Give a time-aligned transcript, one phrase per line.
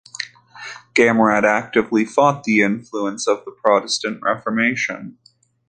[0.95, 5.19] Gamrat actively fought the influence of the Protestant Reformation.